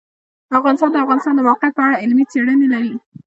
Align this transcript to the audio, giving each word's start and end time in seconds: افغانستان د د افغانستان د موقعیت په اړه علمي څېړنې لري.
افغانستان 0.57 0.89
د 0.91 0.93
د 0.95 0.97
افغانستان 1.05 1.33
د 1.35 1.41
موقعیت 1.47 1.73
په 1.75 1.81
اړه 1.85 2.01
علمي 2.01 2.25
څېړنې 2.31 2.67
لري. 2.73 2.93